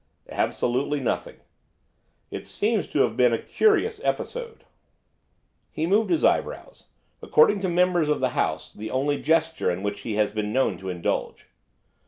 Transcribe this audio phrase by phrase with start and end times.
[0.29, 1.41] 'Absolutely nothing.'
[2.31, 4.63] 'It seems to have been a curious episode.'
[5.69, 6.87] He moved his eyebrows,
[7.21, 10.79] according to members of the House the only gesture in which he has been known
[10.79, 11.45] to indulge.